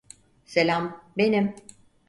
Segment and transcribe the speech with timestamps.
[0.45, 1.55] Selam, benim.